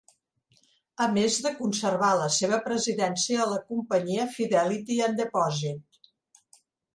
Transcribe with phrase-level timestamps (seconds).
[1.05, 6.11] A més de conservar la seva presidència a la Companyia Fidelity and Deposit.